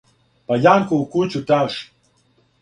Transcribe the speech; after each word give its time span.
Па 0.51 0.55
Јанкову 0.63 1.05
кућу 1.17 1.43
тражи, 1.53 1.85